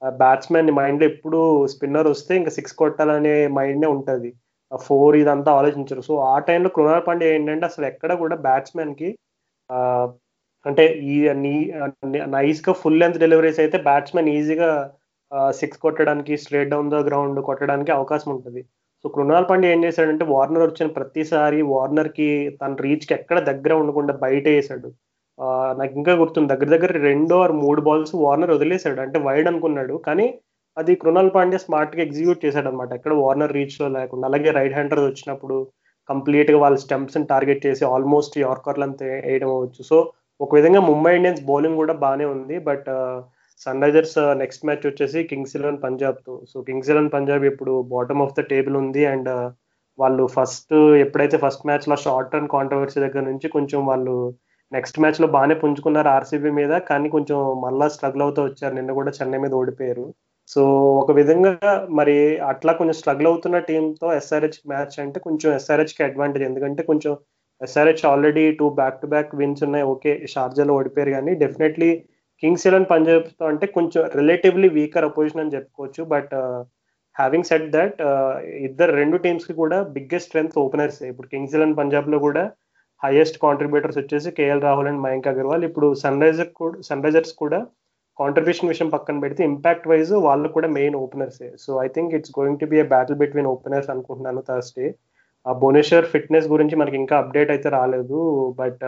[0.03, 1.41] బ్యాట్స్మెన్ మైండ్లో ఎప్పుడు
[1.75, 4.31] స్పిన్నర్ వస్తే ఇంకా సిక్స్ కొట్టాలనే మైండ్ ఉంటుంది.
[4.73, 6.03] ఫోర్ ఇదంతా ఆలోచించరు.
[6.09, 9.09] సో ఆ టైంలో కృణాల్ పాండే ఏంటంటే అసలు ఎక్కడ కూడా బ్యాట్స్మెన్కి
[10.67, 11.17] అంటే ఈ
[12.37, 14.71] నైస్గా ఫుల్ లెంత్ డెలివరీస్ అయితే బ్యాట్స్మెన్ ఈజీగా
[15.61, 18.63] సిక్స్ కొట్టడానికి స్ట్రేట్ డౌన్ ద గ్రౌండ్ కొట్టడానికి అవకాశం ఉంటుంది.
[19.05, 22.29] సో కృణాల్ పాండే ఏం చేశాడంటే వార్నర్ వచ్చిన ప్రతిసారి వార్నర్కి
[22.61, 24.89] తన రీచ్కి ఎక్కడ దగ్గర ఉండకుండా బయట వేసాడు
[25.79, 29.01] నాకు ఇంకా గుర్తుంది దగ్గర దగ్గర రెండో ఆరు మూడు బాల్స్ వార్నర్ వదిలేశాడు.
[29.05, 30.27] అంటే వైడ్ అనుకున్నాడు కానీ
[30.77, 34.25] అది కృణాల్ పాండే స్మార్ట్గా ఎగ్జిక్యూట్ చేశాడు అనమాట ఎక్కడ వార్నర్ రీచ్లో లేకుండా.
[34.31, 35.57] అలాగే రైట్ హ్యాండర్ వచ్చినప్పుడు
[36.09, 39.83] కంప్లీట్గా వాళ్ళ స్టెంప్స్ టార్గెట్ చేసి ఆల్మోస్ట్ యార్కర్లు అంతా వేయడం అవ్వచ్చు.
[39.91, 39.97] సో
[40.43, 42.89] ఒక విధంగా ముంబై ఇండియన్స్ బౌలింగ్ కూడా బాగానే ఉంది but
[43.67, 48.35] sun Risers next match వచ్చేసి కింగ్స్ ఎలెవన్ పంజాబ్తో సో కింగ్స్ ఎలెవన్ పంజాబ్ ఇప్పుడు బాటమ్ ఆఫ్
[48.39, 49.31] ద టేబుల్ ఉంది అండ్
[49.99, 54.15] వాళ్ళు ఫస్ట్ ఎప్పుడైతే ఫస్ట్ మ్యాచ్లో షార్ట్ టర్న్ కాంట్రవర్సీ దగ్గర నుంచి కొంచెం వాళ్ళు
[54.73, 58.75] నెక్స్ట్ మ్యాచ్లో బాగానే పుంజుకున్నారు ఆర్సీబీ మీద కానీ కొంచెం మళ్ళా స్ట్రగుల్ అవుతూ వచ్చారు.
[58.75, 60.07] నిన్న కూడా చెన్నై మీద ఓడిపోయారు.
[60.51, 60.61] సో
[61.03, 61.53] ఒక విధంగా
[61.91, 62.17] మరి
[62.53, 67.13] అట్లా కొంచెం స్ట్రగుల్ అవుతున్న టీంతో ఎస్ఆర్హెచ్ మ్యాచ్ అంటే కొంచెం ఎస్ఆర్హెచ్కి అడ్వాంటేజ్ ఎందుకంటే కొంచెం
[67.63, 69.85] SRH already two back to back wins ఉన్నాయి.
[69.93, 71.91] ఓకే షార్జాలో ఓడిపోయారు కానీ డెఫినెట్లీ
[72.43, 76.03] కింగ్స్ ఎలెవన్ పంజాబ్ అంటే కొంచెం రిలేటివ్లీ వీకర్ అపోజిషన్ అని చెప్పుకోవచ్చు.
[76.15, 76.33] బట్
[77.17, 77.99] హ్యావింగ్ సెట్ దట్
[78.69, 82.45] ఇద్దరు రెండు టీమ్స్కి కూడా బిగ్గెస్ట్ స్ట్రెంత్ ఓపెనర్స్ ఇప్పుడు కింగ్స్ ఎలెవన్ పంజాబ్లో కూడా
[83.03, 87.59] హైయెస్ట్ కాంట్రిబ్యూటర్స్ వచ్చేసి కేఎల్ రాహుల్ అండ్ మయాంక్ అగర్వాల్ ఇప్పుడు సన్ రైజర్ కూడా సన్ రైజర్స్ కూడా
[88.19, 92.61] కాంట్రిబ్యూషన్ విషయం పక్కన పెడితే ఇంపాక్ట్ వైజ్ వాళ్ళు కూడా main ఓపెనర్సే so I think it's going
[92.63, 94.89] to be a battle between openers అనుకుంటున్నాను థర్స్డే
[95.47, 98.19] ఆ భువనేశ్వర్ ఫిట్నెస్ గురించి మనకి ఇంకా అప్డేట్ అయితే రాలేదు
[98.59, 98.85] బట్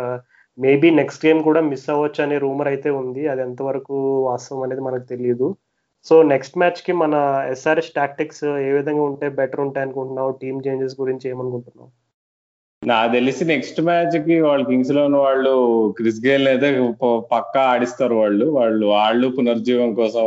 [0.58, 3.22] మేబీ నెక్స్ట్ గేమ్ కూడా మిస్ అవ్వచ్చు అనే రూమర్ అయితే ఉంది.
[3.28, 3.96] అది ఎంతవరకు
[4.28, 5.48] వాస్తవం అనేది మనకు తెలియదు
[6.06, 7.14] సో నెక్స్ట్ మ్యాచ్కి మన
[7.50, 10.32] ఎస్ఆర్ఎస్ టాక్టిక్స్ ఏ విధంగా ఉంటే బెటర్ ఉంటాయి అనుకుంటున్నావు?
[10.42, 11.90] టీమ్ చేంజెస్ గురించి ఏమనుకుంటున్నావు?
[12.82, 15.52] నాకు తెలిసి నెక్స్ట్ మ్యాచ్కి వాళ్ళు కింగ్స్లోని వాళ్ళు
[15.98, 16.68] క్రిస్ గేల్ అయితే
[17.32, 18.46] పక్కా ఆడిస్తారు వాళ్ళు.
[18.58, 20.26] వాళ్ళు వాళ్ళు పునర్జీవం కోసం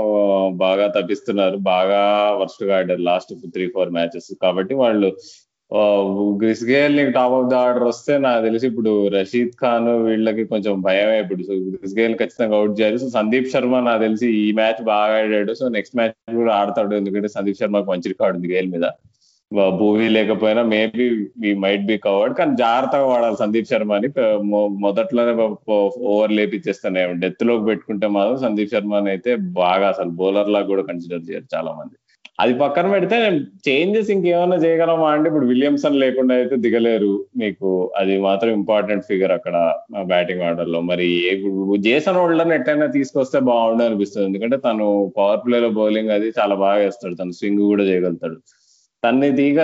[0.57, 1.57] బాగా తప్పిస్తున్నారు.
[1.74, 2.01] బాగా
[2.39, 5.12] వర్స్ట్గా ఆడారు లాస్ట్ త్రీ ఫోర్ మ్యాచెస్ కాబట్టి వాళ్ళు
[6.41, 10.74] గ్రిస్ గేల్ నీకు టాప్ ఆఫ్ ద ఆర్డర్ వస్తే నాకు తెలిసి ఇప్పుడు రషీద్ ఖాన్ వీళ్ళకి కొంచెం
[10.86, 13.00] భయమే ఇప్పుడు సో గ్రిస్గేల్ ఖచ్చితంగా అవుట్ చేయాలి.
[13.03, 15.53] సో సందీప్ శర్మ నాకు తెలిసి ఈ మ్యాచ్ బాగా ఆడాడు.
[15.59, 16.95] సో నెక్స్ట్ మ్యాచ్ కూడా ఆడతాడు.
[17.01, 18.88] ఎందుకంటే సందీప్ శర్మకి మంచి రికార్డు ఉంది గేల్ మీద.
[19.81, 21.05] భూవీ లేకపోయినా maybe
[21.41, 24.07] we might be covered కానీ జాగ్రత్తగా వాడాలి సందీప్ శర్మని.
[24.86, 25.33] మొదట్లోనే
[26.12, 31.47] ఓవర్ లేపించేస్తాను డెత్లోకి పెట్టుకుంటే మాత్రం సందీప్ శర్మని అయితే బాగా అసలు బౌలర్ లాగా కూడా కన్సిడర్ చేయరు
[31.55, 31.95] చాలా మంది
[32.39, 33.17] అది పక్కన పెడితే
[33.67, 37.70] చేంజెస్ ఇంకేమైనా చేయగలమా అంటే ఇప్పుడు విలియమ్సన్ లేకుండా అయితే దిగలేరు మీకు.
[38.01, 39.56] అది మాత్రం ఇంపార్టెంట్ ఫిగర్ అక్కడ
[40.12, 41.08] బ్యాటింగ్ ఆర్డర్లో మరి
[41.88, 44.27] జేసన్ హోల్డర్ ఎట్లయినా తీసుకొస్తే బాగుండు అనిపిస్తుంది.
[44.27, 44.86] ఎందుకంటే తను
[45.17, 48.38] పవర్ ప్లే లో బౌలింగ్ అది చాలా బాగా వేస్తాడు తను స్వింగ్ కూడా చేయగలుగుతాడు.
[49.03, 49.58] తన్ని తీగ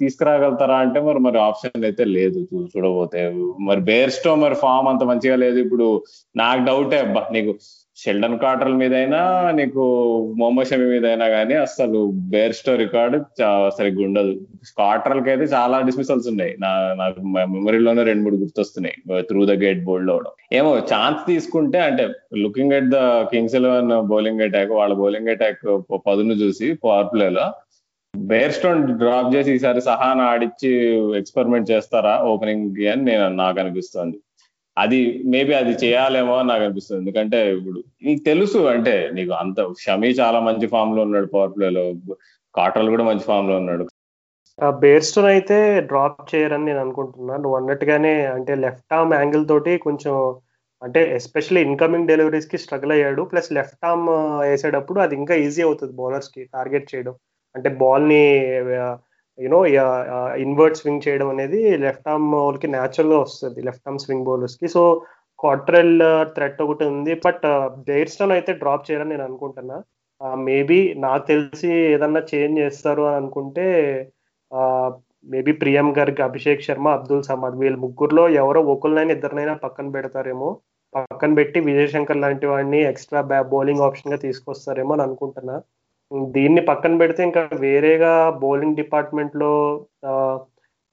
[0.00, 2.40] తీసుకురాగలుగుతారా అంటే మరి మరి ఆప్షన్ అయితే లేదు.
[2.72, 3.20] చూడబోతే.
[3.60, 5.58] మరి బేర్స్టో మరి ఫామ్ అంత మంచిగా లేదు.
[5.58, 5.86] ఇప్పుడు
[6.36, 7.52] నాకు డౌటే అబ్బా నీకు
[8.02, 9.20] షెల్డన్ కార్టర్ అయినా
[9.58, 9.84] నీకు
[10.40, 12.00] మొహమ్మద్ షమి అయినా కానీ అసలు
[12.32, 13.16] బేర్స్టో రికార్డ్
[13.78, 14.32] సరిగ్గా ఉండదు
[14.80, 16.52] కార్టర్లకి అయితే చాలా డిస్మిసల్స్ ఉన్నాయి.
[16.60, 17.20] నా నాకు
[17.54, 18.96] మెమరీలోనే రెండు మూడు గుర్తొస్తున్నాయి.
[19.28, 22.06] త్రూ ద గేట్ బోల్డ్ అవడం ఏమో ఛాన్స్ తీసుకుంటే అంటే
[22.44, 23.00] looking at the
[23.32, 25.64] Kings Eleven bowling attack వాళ్ళ బౌలింగ్ అటాక్
[26.08, 27.46] పదును చూసి పవర్ ప్లేలో
[28.14, 30.70] బేర్ స్టోన్ డ్రాప్ చేసి ఈసారి సహాన ఆడిచ్చి
[31.18, 32.14] ఎక్స్పెరిమెంట్ చేస్తారా?
[32.32, 34.16] ఓపెనింగ్ అని నేను నాకు అనిపిస్తుంది.
[34.82, 34.98] అది
[35.32, 37.00] మేబీ అది చేయాలేమో అని నాకు అనిపిస్తుంది.
[37.02, 41.84] ఎందుకంటే ఇప్పుడు నీకు తెలుసు అంటే నీకు అంత షమీ చాలా మంచి ఫామ్లో ఉన్నాడు పవర్ ప్లేలో
[42.54, 43.86] కాటర్లు కూడా మంచి ఫామ్లో ఉన్నాడు.
[44.82, 45.56] బేర్స్టోన్ అయితే
[45.90, 47.34] డ్రాప్ చేయరని నేను అనుకుంటున్నా.
[47.42, 50.14] నువ్వు అన్నట్టుగానే అంటే లెఫ్ట్ ఆర్మ్ యాంగిల్ తోటి కొంచెం
[50.82, 53.22] అంటే ఎస్పెషల్లీ ఇన్కమింగ్ డెలివరీస్కి స్ట్రగుల్ అయ్యాడు.
[53.30, 54.08] ప్లస్ లెఫ్ట్ ఆర్మ్
[54.48, 57.14] వేసేటప్పుడు అది ఇంకా ఈజీ అవుతుంది బౌలర్స్కి టార్గెట్ చేయడం.
[57.54, 58.22] అంటే బాల్ని
[59.38, 59.60] యూనో
[60.44, 64.68] ఇన్వర్ట్ స్వింగ్ చేయడం అనేది లెఫ్ట్ ఆర్మ్ వాళ్ళకి న్యాచురల్గా వస్తుంది లెఫ్ట్ ఆర్మ్ స్వింగ్ బౌలర్స్కి.
[64.76, 64.82] సో
[65.38, 65.94] క్వార్టరల్
[66.36, 67.44] థ్రెట్ ఒకటి ఉంది బట్
[67.88, 69.76] బేర్స్టన్ uh, అయితే డ్రాప్ చేయాలని నేను అనుకుంటున్నా.
[70.20, 73.66] Uh, మేబీ నాకు తెలిసి ఏదన్నా చేంజ్ చేస్తారు అని అనుకుంటే
[74.50, 74.88] uh,
[75.26, 80.48] మేబీ ప్రియం గారికి అభిషేక్ శర్మ అబ్దుల్ సమాద్ వీళ్ళ ముగ్గురులో ఎవరో ఒకరినైనా ఇద్దరినైనా పక్కన పెడతారేమో.
[80.94, 85.56] పక్కన పెట్టి విజయ్ శంకర్ లాంటి వాడిని ఎక్స్ట్రా బ్యా బౌలింగ్ ఆప్షన్గా తీసుకొస్తారేమో అని అనుకుంటున్నా.
[86.36, 89.50] దీన్ని పక్కన పెడితే ఇంకా వేరేగా బౌలింగ్ డిపార్ట్మెంట్లో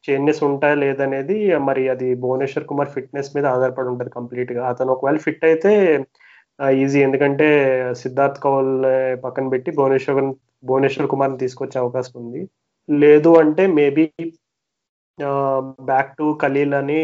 [0.05, 1.35] చేంజెస్ ఉంటాయా లేదనేది
[1.67, 5.71] మరి అది భువనేశ్వర్ కుమార్ ఫిట్నెస్ మీద ఆధారపడి ఉంటుంది కంప్లీట్గా అతను ఒకవేళ ఫిట్ అయితే
[6.83, 6.99] ఈజీ.
[7.07, 7.47] ఎందుకంటే
[8.01, 8.73] సిద్ధార్థ్ కౌల్
[9.25, 10.21] పక్కన పెట్టి భువనేశ్వర్
[10.69, 12.41] భువనేశ్వర్ కుమార్ని తీసుకొచ్చే అవకాశం ఉంది.
[12.89, 14.05] లేదు అంటే మేబీ
[15.89, 16.97] బ్యాక్ టు ఖలీల్ అని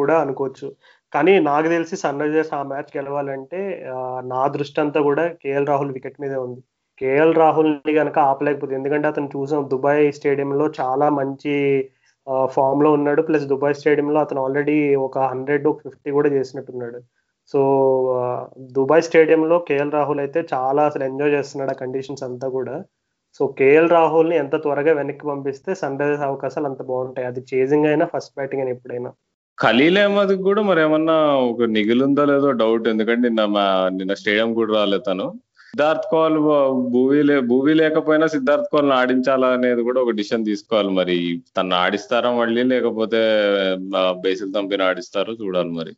[0.00, 0.68] కూడా అనుకోవచ్చు.
[1.12, 3.60] కానీ నాకు తెలిసి సన్ రైజర్స్ ఆ మ్యాచ్ గెలవాలంటే
[4.32, 6.60] నా దృష్టి అంతా కూడా కేఎల్ రాహుల్ వికెట్ మీదే ఉంది.
[7.00, 11.54] కేఎల్ రాహుల్ని కనుక ఆపలేకపోతే ఎందుకంటే అతను చూసాం దుబాయ్ స్టేడియంలో చాలా మంచి
[12.56, 13.22] ఫామ్లో ఉన్నాడు.
[13.28, 14.76] ప్లస్ దుబాయ్ స్టేడియంలో అతను ఆల్రెడీ
[15.06, 16.98] ఒక హండ్రెడ్ ఫిఫ్టీ కూడా చేసినట్టున్నాడు.
[17.52, 17.60] సో
[18.76, 22.76] దుబాయ్ స్టేడియంలో కేఎల్ రాహుల్ అయితే చాలా అసలు ఎంజాయ్ చేస్తున్నాడు ఆ కండిషన్స్ అంతా కూడా.
[23.38, 27.26] సో కేఎల్ రాహుల్ని ఎంత త్వరగా వెనక్కి పంపిస్తే సన్ రైజర్స్ అవకాశాలు అంత బాగుంటాయి.
[27.30, 29.10] అది చేజింగ్ అయినా ఫస్ట్ బ్యాటింగ్ అయినా ఎప్పుడైనా.
[29.58, 31.16] ఖలీల్ అహ్మద్ కూడా మరి ఏమన్నా
[31.50, 32.86] ఒక నిగులుందో లేదో డౌట్.
[32.88, 33.64] ఎందుకంటే నిన్న మా
[33.98, 35.26] నిన్న స్టేడియం కూడా రాలేదు తను.
[35.72, 36.34] సిద్ధార్థ్ కౌల్
[36.94, 41.16] భూవీ లే భూవీ లేకపోయినా సిద్ధార్థ్ కౌల్ ఆడించాలా అనేది కూడా ఒక డిసిషన్ తీసుకోవాలి మరి.
[41.56, 43.20] తను ఆడిస్తారా మళ్ళీ లేకపోతే
[44.24, 45.92] బేసిల్ తంపిని ఆడిస్తారో చూడాలి మరి.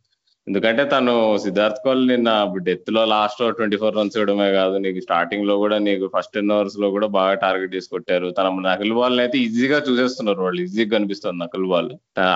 [0.47, 2.31] ఎందుకంటే తను సిద్ధార్థ్ కౌల్ నిన్న
[2.69, 7.09] డెత్లో లాస్ట్ ట్వంటీ ఫోర్ రన్స్ ఇవ్వడమే కాదు నీకు స్టార్టింగ్లో కూడా నీకు ఫస్ట్ టెన్ అవర్స్లో కూడా
[7.19, 8.31] బాగా టార్గెట్ చేసి కొట్టారు.
[8.39, 10.61] తన నకిల్ బాల్ అయితే ఈజీగా చూసేస్తున్నారు వాళ్ళు.
[10.69, 11.91] ఈజీగా కనిపిస్తుంది నకిల్ బాల్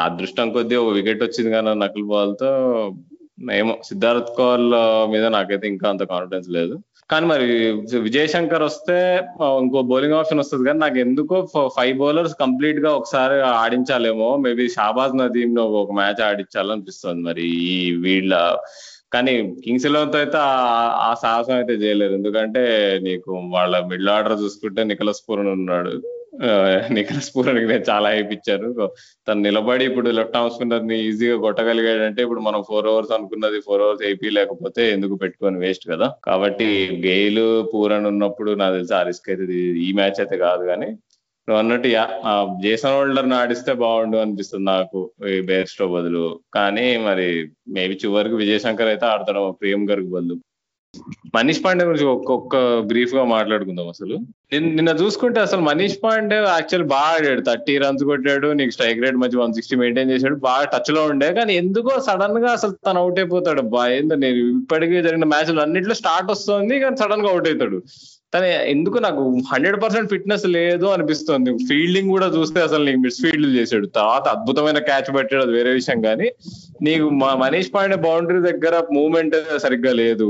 [0.06, 2.50] అదృష్టం కొద్దీ ఒక వికెట్ వచ్చింది కానీ నకిల్ బాల్తో
[3.60, 4.68] ఏమో సిద్ధార్థ్ కౌల్
[5.14, 6.76] మీద నాకైతే ఇంకా అంత కాన్ఫిడెన్స్ లేదు.
[7.10, 7.46] కానీ మరి
[8.06, 8.96] విజయ్ శంకర్ వస్తే
[9.62, 11.36] ఇంకో బౌలింగ్ ఆప్షన్ వస్తుంది కానీ నాకు ఎందుకో
[11.76, 14.28] ఫైవ్ బౌలర్స్ కంప్లీట్గా ఒకసారి ఆడించాలేమో.
[14.36, 18.34] మేబీ షాబాజ్ నదీమ్లో ఒక మ్యాచ్ ఆడించాలనిపిస్తుంది మరి ఈ వీళ్ళ.
[19.14, 20.38] కానీ కింగ్స్ ఎలెవెన్తో అయితే
[21.08, 22.62] ఆ సాహసం అయితే చేయలేరు ఎందుకంటే
[23.06, 25.94] నీకు వాళ్ళ మిడిల్ ఆర్డర్ చూసుకుంటే నికలస్ పూరన్ ఉన్నాడు.
[26.96, 28.68] నికలస్ పూరన్ నేను చాలా హైప్ ఇచ్చారు
[29.28, 34.04] తను నిలబడి ఇప్పుడు లెఫ్ట్ ఆర్మ్ స్పిన్నర్ని ఈజీగా కొట్టగలిగాడంటే ఇప్పుడు మనం ఫోర్ అవర్స్ అనుకున్నది ఫోర్ అవర్స్
[34.10, 36.08] ఏపీ లేకపోతే ఎందుకు పెట్టుకొని వేస్ట్ కదా.
[36.28, 36.68] కాబట్టి
[37.08, 40.90] గెయిల్ పూరన్ ఉన్నప్పుడు నాకు తెలిసి ఆ రిస్క్ అయితే ఈ మ్యాచ్ అయితే కాదు కానీ
[41.48, 41.88] నువ్వు అన్నట్టు
[42.64, 44.98] జేసన్ హోల్డర్ ఆడిస్తే బాగుండు అనిపిస్తుంది నాకు
[45.34, 46.24] ఈ బేర్స్టో బదులు.
[46.56, 47.28] కానీ మరి
[47.76, 50.36] మేబీ చివరికి విజయశంకర్ అయితే ఆడతాడు ప్రియం గారికి బదులు.
[51.34, 54.16] మనీష్ పాండే గురించి ఒక్కొక్క బ్రీఫ్గా మాట్లాడుకుందాం అసలు.
[54.52, 57.40] నిన్న చూసుకుంటే అసలు మనీష్ పాండే యాక్చువల్ బాగా ఆడాడు.
[57.40, 60.34] థర్టీ రన్స్ కొట్టాడు నీకు స్ట్రైక్ రేట్ మంచి వన్ సిక్స్టీ మెయింటైన్ చేశాడు.
[60.34, 63.60] బాగా టచ్లో ఉండే కానీ ఎందుకో సడన్గా అసలు తను అవుట్ అయిపోతాడు.
[63.60, 67.80] బా ఏందో నేను ఇప్పటికీ జరిగిన మ్యాచ్లు అన్నింటిలో స్టార్ట్ వస్తుంది కానీ సడన్గా అవుట్ అవుతాడు.
[68.34, 71.50] తను ఎందుకు నాకు హండ్రెడ్ పర్సెంట్ ఫిట్నెస్ లేదు అనిపిస్తుంది.
[71.68, 73.86] ఫీల్డింగ్ కూడా చూస్తే అసలు నీకు మిస్ ఫీల్డ్ చేశాడు.
[73.86, 76.30] తర్వాత అద్భుతమైన క్యాచ్ పెట్టాడు అది వేరే విషయం కానీ.
[76.86, 80.28] నీకు మా మనీష్ పాండే బౌండరీ దగ్గర మూవ్మెంట్ సరిగ్గా లేదు.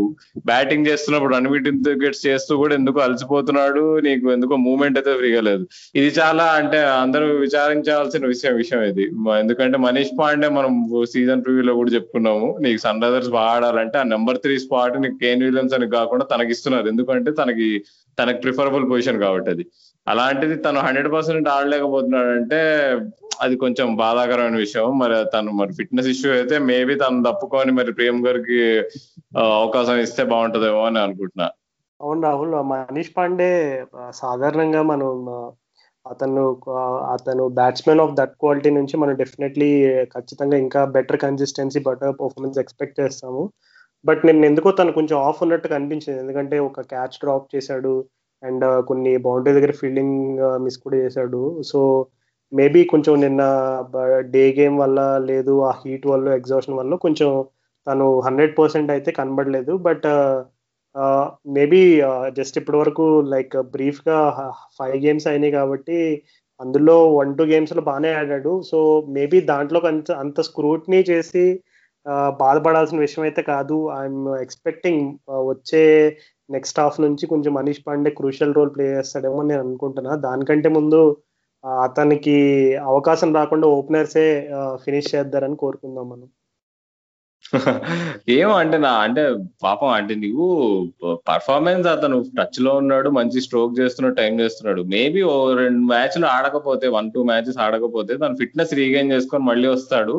[0.50, 5.64] బ్యాటింగ్ చేస్తున్నప్పుడు రన్ వికెట్స్ చేస్తూ కూడా ఎందుకు అలసిపోతున్నాడు నీకు ఎందుకో మూవ్మెంట్ అయితే ఫ్రీగా లేదు.
[6.00, 9.06] ఇది చాలా అంటే అందరూ విచారించాల్సిన విషయం విషయం ఇది.
[9.42, 10.74] ఎందుకంటే మనీష్ పాండే మనం
[11.14, 12.48] సీజన్ ప్రివ్యూలో కూడా చెప్పుకున్నాము.
[12.60, 16.52] నీకు సన్ రైజర్స్ బాగా ఆడాలంటే ఆ నెంబర్ త్రీ స్పాట్ నీకు కేన్ విలియమ్స్ అని కాకుండా తనకి
[16.56, 17.68] ఇస్తున్నారు ఎందుకంటే తనకి
[18.18, 19.66] తనకి ప్రిఫరబుల్ పొజిషన్ కాబట్టి అది.
[20.06, 22.60] అలాంటిది తను హండ్రెడ్ పర్సెంట్ ఆడలేకపోతున్నాడు అంటే
[23.44, 24.86] అది కొంచెం బాధాకరమైన విషయం.
[25.02, 28.58] మరి తను మరి ఫిట్నెస్ ఇష్యూ అయితే మేబీ తను తప్పుకొని మరి ప్రియం గారికి
[29.58, 31.48] అవకాశం ఇస్తే బాగుంటదేమో అని అనుకుంటున్నా.
[32.00, 33.50] అవును రాహుల్ మనీష్ పాండే
[34.22, 35.10] సాధారణంగా మనం
[36.06, 36.42] అతను
[37.14, 39.70] అతను బ్యాట్స్మెన్ ఆఫ్ దట్ క్వాలిటీ నుంచి మనం డెఫినెట్లీ
[40.14, 43.42] ఖచ్చితంగా ఇంకా better consistency better performance expect చేస్తాము.
[44.04, 46.20] బట్ నేను ఎందుకో తను కొంచెం ఆఫ్ ఉన్నట్టు కనిపించింది.
[46.20, 47.94] ఎందుకంటే ఒక క్యాచ్ డ్రాప్ చేశాడు.
[48.42, 50.16] అండ్ కొన్ని బౌండరీ దగ్గర ఫీల్డింగ్
[50.64, 51.42] మిస్ కూడా చేశాడు.
[51.70, 51.80] సో
[52.52, 53.42] మేబీ కొంచెం నిన్న
[54.34, 57.30] డే గేమ్ వల్ల లేదు ఆ హీట్ వల్ల ఎగ్జాషన్ వల్ల కొంచెం
[57.86, 59.72] తను హండ్రెడ్ పర్సెంట్ అయితే కనబడలేదు.
[59.88, 60.06] బట్
[61.56, 61.80] మేబీ
[62.38, 64.18] జస్ట్ ఇప్పటి వరకు లైక్ బ్రీఫ్గా
[64.78, 65.98] ఫైవ్ గేమ్స్ అయినాయి కాబట్టి
[66.60, 68.52] అందులో వన్ టూ గేమ్స్లో బాగానే ఆడాడు.
[68.70, 68.78] సో
[69.16, 71.44] మేబీ దాంట్లో అంత అంత స్క్రూట్నీ చేసి
[72.42, 73.76] బాధపడాల్సిన విషయం అయితే కాదు.
[74.00, 75.04] ఐఎమ్ ఎక్స్పెక్టింగ్
[75.50, 75.84] వచ్చే
[76.50, 80.12] నెక్స్ట్ హాఫ్ నుంచి కొంచెం Manish Pandey crucial role play చేస్తాడేమో నేను అనుకుంటున్నా.
[80.26, 81.00] దానికంటే ముందు
[81.64, 82.36] అతనికి
[82.90, 84.26] అవకాశం రాకుండా ఓపెనర్సే
[84.84, 86.28] ఫినిష్ చేద్దారని కోరుకుందాం మనం.
[88.36, 89.22] ఏమో అంటే నా అంటే
[89.64, 90.46] పాపం అంటే నీవు
[91.28, 94.82] పర్ఫార్మెన్స్ అతను టచ్లో ఉన్నాడు మంచి స్ట్రోక్ చేస్తున్నాడు టైం చేస్తున్నాడు.
[94.94, 100.16] మేబీ ఓ రెండు మ్యాచ్లు ఆడకపోతే వన్ టూ మ్యాచెస్ ఆడకపోతే తన ఫిట్నెస్ రీగైన్ చేసుకొని మళ్ళీ వస్తాడు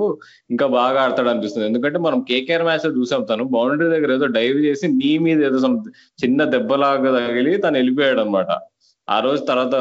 [0.49, 1.67] ఇంకా బాగా ఆడతాడు అనిపిస్తుంది.
[1.71, 5.60] ఎందుకంటే మనం కేకేఆర్ మ్యాచ్లో చూసాం తను బౌండరీ దగ్గర ఏదో డైవ్ చేసి నీ మీద ఏదో
[6.19, 8.52] చిన్న దెబ్బలాగా తగిలి తను వెళ్ళిపోయాడు అనమాట
[9.10, 9.76] ఆ రోజు తర్వాత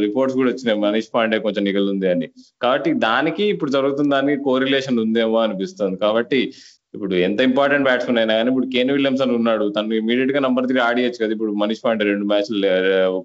[0.00, 0.78] రిపోర్ట్స్ కూడా వచ్చినాయి.
[0.80, 2.28] మనీష్ పాండే కొంచెం నిగలుంది అని.
[2.62, 5.96] కాబట్టి దానికి ఇప్పుడు జరుగుతున్న దానికి కోరిలేషన్ ఉందేమో అనిపిస్తుంది.
[5.96, 6.52] కాబట్టి
[6.94, 9.72] ఇప్పుడు ఎంత ఇంపార్టెంట్ బ్యాట్స్మెన్ అయినా కానీ ఇప్పుడు కేన్ విలియమ్స్ అని ఉన్నాడు.
[9.76, 11.32] తను ఇమీడియట్గా నంబర్ త్రీ ఆడియచ్చు కదా.
[11.32, 12.58] ఇప్పుడు మనీష్ పాండే రెండు మ్యాచ్లు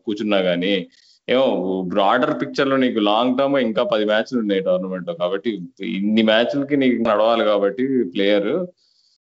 [0.06, 0.88] కూర్చున్నా గానీ.
[1.30, 1.48] ఏమో
[1.88, 5.13] బ్రాడర్ పిక్చర్లో నీకు లాంగ్ టర్మ్ ఇంకా పది మ్యాచ్లు ఉన్నాయి టోర్నమెంట్లో.
[5.13, 5.50] కాబట్టి
[5.86, 8.52] ఇన్ని మ్యాచ్లకి నీకు నడవాలి కాబట్టి ప్లేయర్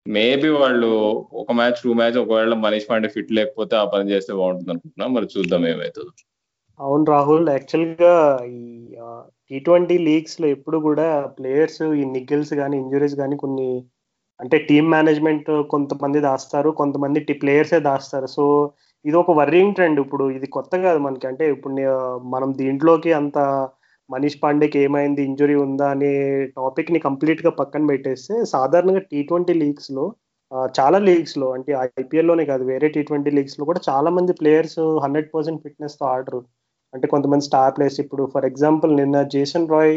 [0.07, 0.89] మేబీ వాళ్ళు
[1.33, 5.07] ఒక మ్యాచ్ టూ మ్యాచ్ ఒకవేళ మనీష్ పాండే ఫిట్ లేకపోతే ఆ పని చేస్తే బాగుంటుంది అనుకుంటున్నా.
[5.07, 6.13] మరి చూద్దాం ఏమవుతుందో
[6.81, 8.61] అవును రాహుల్ యాక్చువల్గా ఈ
[9.51, 13.85] టీ ట్వంటీ లీగ్స్లో ఎప్పుడు కూడా ప్లేయర్స్ ఈ నిగిల్స్ కానీ ఇంజురీస్ కానీ కొన్ని
[14.41, 18.27] అంటే టీమ్ మేనేజ్మెంట్ కొంతమంది దాస్తారు కొంతమంది ప్లేయర్సే దాస్తారు.
[18.27, 18.73] సో
[19.05, 21.27] ఇది ఒక వర్రింగ్ ట్రెండ్ ఇప్పుడు ఇది కొత్త కాదు మనకి.
[21.27, 21.75] అంటే ఇప్పుడు
[22.35, 23.39] మనం దీంట్లోకి అంత
[24.11, 25.21] మనీష్ పాండేకి ఏమైంది?
[25.29, 25.87] ఇంజురీ ఉందా?
[25.95, 26.11] అనే
[26.57, 30.05] టాపిక్ని కంప్లీట్గా పక్కన పెట్టేస్తే సాధారణంగా టీ ట్వంటీ లీగ్స్లో
[30.79, 35.63] చాలా లీగ్స్లో అంటే ఐపీఎల్లోనే కాదు వేరే టీ ట్వంటీ లీగ్స్లో కూడా చాలా మంది ప్లేయర్స్ హండ్రెడ్ పర్సెంట్
[35.63, 36.41] ఫిట్నెస్తో ఆడరు.
[36.95, 39.95] అంటే కొంతమంది స్టార్ ప్లేయర్స్ ఇప్పుడు ఫర్ ఎగ్జాంపుల్ నిన్న Jason Roy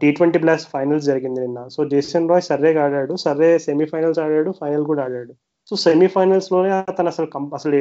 [0.00, 1.60] T twenty plus finals జరిగింది నిన్న.
[1.74, 5.32] సో జేసన్ రాయ్ సర్రేగా ఆడాడు సర్రే సెమీఫైనల్స్ ఆడాడు ఫైనల్ కూడా ఆడాడు.
[5.70, 7.80] సో సెమీఫైనల్స్లోనే అతను అసలు అసలు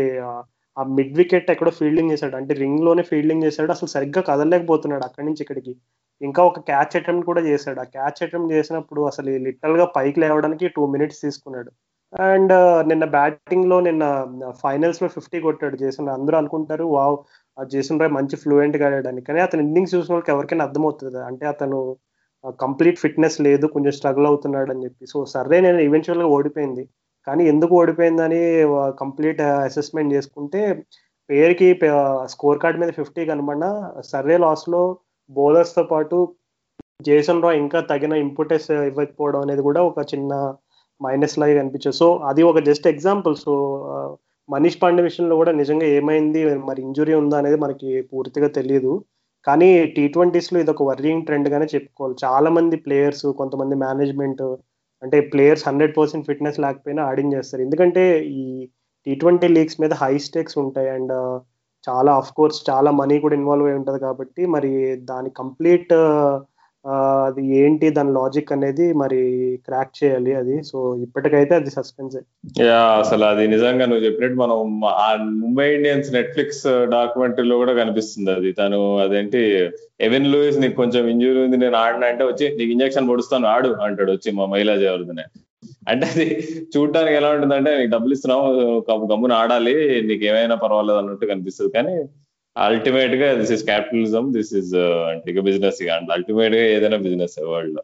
[0.79, 2.35] ఆ మిడ్ వికెట్ ఎక్కడో ఫీల్డింగ్ చేశాడు.
[2.35, 3.71] అంటే రింగ్లోనే ఫీల్డింగ్ చేశాడు.
[3.71, 5.75] అసలు సరిగ్గా కదలలేకపోతున్నాడు అక్కడి నుంచి ఇక్కడికి.
[6.21, 7.79] ఇంకా ఒక క్యాచ్ అటెంప్ట్ కూడా చేశాడు.
[7.79, 11.71] ఆ క్యాచ్ అటెంప్ట్ చేసినప్పుడు అసలు లిటరల్గా పైకి లేవడానికి టూ మినిట్స్ తీసుకున్నాడు.
[12.21, 12.53] అండ్
[12.87, 14.03] నిన్న బ్యాటింగ్లో నిన్న
[14.63, 15.77] ఫైనల్స్లో ఫిఫ్టీ కొట్టాడు.
[15.77, 17.17] జేసన్ అందరూ అనుకుంటారు వావ్
[17.65, 19.21] జేసన్ రాయ్ మంచి ఫ్లూయెంట్గా ఆడాడని.
[19.21, 21.79] కానీ అతను ఇన్నింగ్స్ చూసిన వాళ్ళకి ఎవరికైనా అర్థమవుతుంది అంటే అతను
[22.59, 25.05] కంప్లీట్ ఫిట్నెస్ లేదు కొంచెం స్ట్రగుల్ అవుతున్నాడు అని చెప్పి.
[25.05, 26.83] సో సర్రే నేను ఈవెన్చువల్గా ఓడిపోయింది.
[27.27, 28.41] కానీ ఎందుకు ఓడిపోయిందని
[29.01, 30.61] కంప్లీట్ అసెస్మెంట్ చేసుకుంటే
[31.29, 31.67] పేరుకి
[32.33, 33.69] స్కోర్ కార్డ్ మీద ఫిఫ్టీ కనబడినా
[34.11, 34.83] సర్వే లాస్లో
[35.29, 36.17] బౌలర్స్తో పాటు
[37.07, 40.33] జేసన్ రా ఇంకా తగిన ఇంపుటెస్ ఇవ్వకపోవడం అనేది కూడా ఒక చిన్న
[41.01, 43.35] మైనస్ లాగా కనిపించదు సో అది ఒక just example.
[43.45, 43.53] So
[44.49, 48.93] Manish Pandey విషయంలో కూడా నిజంగా ఏమైంది మరి ఇంజురీ ఉందా అనేది మనకి పూర్తిగా తెలియదు
[49.47, 52.15] కానీ టీ ట్వంటీస్లో ఇది ఒక వర్రింగ్ ట్రెండ్గానే చెప్పుకోవాలి.
[52.25, 54.43] చాలా మంది ప్లేయర్స్ కొంతమంది మేనేజ్మెంట్
[55.01, 57.61] అంటే ప్లేయర్స్ హండ్రెడ్ పర్సెంట్ ఫిట్నెస్ లేకపోయినా ఆడించేస్తారు.
[57.63, 58.43] ఎందుకంటే ఈ
[59.07, 61.13] టీ ట్వంటీ లీగ్స్ మీద హై స్టేక్స్ ఉంటాయి అండ్
[61.87, 64.71] చాలా ఆఫ్ కోర్స్ చాలా మనీ కూడా ఇన్వాల్వ్ అయి ఉంటుంది కాబట్టి మరి
[65.03, 65.93] దాని కంప్లీట్
[66.85, 69.19] అది ఏంటి దాని లాజిక్ అనేది మరి
[69.65, 70.55] క్రాక్ చేయాలి అది.
[70.69, 72.15] సో ఇప్పటికైతే అది సస్పెన్స్
[72.61, 74.57] యా అసలు అది నిజంగా నువ్వు చెప్పినట్టు మనం
[75.43, 76.63] ముంబై ఇండియన్స్ నెట్ఫ్లిక్స్
[76.95, 78.51] డాక్యుమెంటరీలో కూడా కనిపిస్తుంది అది.
[78.61, 79.41] తను అదేంటి
[80.07, 84.11] ఎవెన్ లూయిస్ నీకు కొంచెం ఇంజురీ ఉంది నేను ఆడిన అంటే వచ్చి నీకు ఇంజక్షన్ పొడుస్తాను ఆడు అంటాడు
[84.17, 85.25] వచ్చి మా మహిళా జవర్ధనే
[85.91, 86.25] అంటే అది
[86.73, 88.47] చూడటానికి ఎలా ఉంటుందంటే నీకు డబ్బులు ఇస్తున్నావు
[89.11, 89.75] గమ్మున ఆడాలి
[90.09, 91.71] నీకు ఏమైనా పర్వాలేదు అన్నట్టు కనిపిస్తుంది.
[91.77, 91.93] కానీ
[92.59, 94.75] అల్టిమేట్గా this is capitalism this is
[95.11, 95.89] అంటే బిజినెస్ ఇక.
[96.11, 97.83] అల్టిమేట్గా ఏదైనా బిజినెస్ వరల్డ్లో.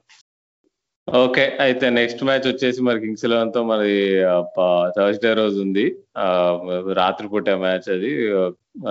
[1.07, 3.91] ఓకే అయితే నెక్స్ట్ మ్యాచ్ వచ్చేసి మరి కింగ్స్ ఎలెవెన్తో మరి
[4.97, 5.95] థర్స్డే రోజు ఉంది.
[6.93, 8.11] రాత్రిపూట మ్యాచ్ అది.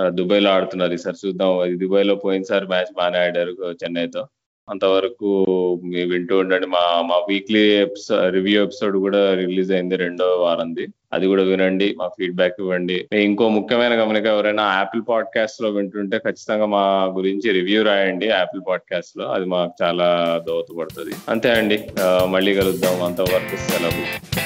[0.09, 1.27] దుబాయ్లో ఆడుతున్నారు ఈసారి.
[1.27, 1.79] చూద్దాం.
[1.79, 3.51] దుబాయ్లో పోయినసారి మ్యాచ్ బాగానే ఆడారు
[3.83, 4.23] చెన్నైతో.
[4.69, 5.31] అంతవరకు
[6.13, 6.67] వింటూ ఉండండి.
[6.67, 10.87] మా మా వీక్లీ ఎపిసోడ్ రివ్యూ ఎపిసోడ్ కూడా రిలీజ్ అయింది రెండో వారంది.
[11.15, 13.09] అది కూడా వినండి మా ఫీడ్బ్యాక్ ఇవ్వండి.
[13.15, 19.25] ఇంకో ముఖ్యమైన గమనిక ఎవరైనా యాపిల్ పాడ్కాస్ట్లో వింటుంటే ఖచ్చితంగా మా గురించి రివ్యూ రాయండి యాపిల్ పాడ్కాస్ట్లో.
[19.25, 21.15] అది మాకు చాలా దోహదపడుతుంది.
[21.29, 21.81] అంతే అండి.
[22.29, 23.57] మళ్ళీ కలుద్దాం అంతవరకు.
[23.57, 24.44] సెలవు.